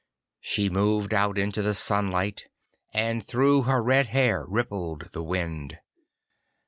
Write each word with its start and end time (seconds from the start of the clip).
She 0.39 0.67
moved 0.67 1.13
out 1.13 1.37
into 1.37 1.61
the 1.61 1.75
sunlight, 1.75 2.47
and 2.91 3.23
through 3.23 3.65
her 3.69 3.83
red 3.83 4.07
hair 4.07 4.45
rippled 4.47 5.11
the 5.13 5.21
wind. 5.21 5.77